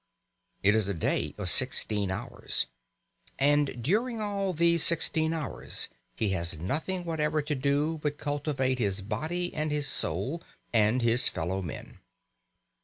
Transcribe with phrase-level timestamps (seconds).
[0.63, 2.65] It is a day of sixteen hours;
[3.37, 9.03] and during all these sixteen hours he has nothing whatever to do but cultivate his
[9.03, 10.41] body and his soul
[10.73, 11.99] and his fellow men.